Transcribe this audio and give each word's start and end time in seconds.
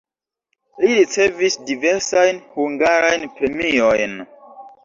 Li 0.85 0.95
ricevis 0.99 1.57
diversajn 1.69 2.41
hungarajn 2.57 3.29
premiojn. 3.37 4.21